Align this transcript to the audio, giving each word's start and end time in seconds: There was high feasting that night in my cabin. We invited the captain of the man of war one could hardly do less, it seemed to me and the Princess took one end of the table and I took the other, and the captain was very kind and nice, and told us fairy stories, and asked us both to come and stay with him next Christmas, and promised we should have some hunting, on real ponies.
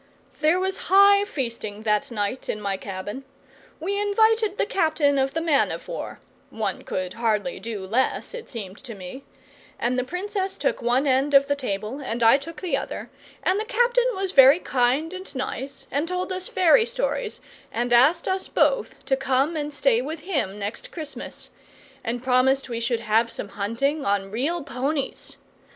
There 0.39 0.59
was 0.59 0.79
high 0.89 1.25
feasting 1.25 1.83
that 1.83 2.09
night 2.09 2.49
in 2.49 2.59
my 2.59 2.75
cabin. 2.75 3.23
We 3.79 4.01
invited 4.01 4.57
the 4.57 4.65
captain 4.65 5.19
of 5.19 5.35
the 5.35 5.41
man 5.41 5.69
of 5.71 5.87
war 5.87 6.19
one 6.49 6.81
could 6.85 7.13
hardly 7.13 7.59
do 7.59 7.85
less, 7.85 8.33
it 8.33 8.49
seemed 8.49 8.79
to 8.79 8.95
me 8.95 9.23
and 9.77 9.99
the 9.99 10.03
Princess 10.03 10.57
took 10.57 10.81
one 10.81 11.05
end 11.05 11.35
of 11.35 11.45
the 11.45 11.55
table 11.55 11.99
and 11.99 12.23
I 12.23 12.39
took 12.39 12.61
the 12.61 12.75
other, 12.75 13.11
and 13.43 13.59
the 13.59 13.63
captain 13.63 14.07
was 14.15 14.31
very 14.31 14.57
kind 14.57 15.13
and 15.13 15.35
nice, 15.35 15.85
and 15.91 16.07
told 16.07 16.31
us 16.31 16.47
fairy 16.47 16.87
stories, 16.87 17.39
and 17.71 17.93
asked 17.93 18.27
us 18.27 18.47
both 18.47 19.05
to 19.05 19.15
come 19.15 19.55
and 19.55 19.71
stay 19.71 20.01
with 20.01 20.21
him 20.21 20.57
next 20.57 20.91
Christmas, 20.91 21.51
and 22.03 22.23
promised 22.23 22.69
we 22.69 22.79
should 22.79 23.01
have 23.01 23.29
some 23.29 23.49
hunting, 23.49 24.03
on 24.03 24.31
real 24.31 24.63
ponies. 24.63 25.37